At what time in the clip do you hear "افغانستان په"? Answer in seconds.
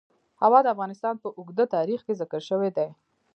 0.75-1.27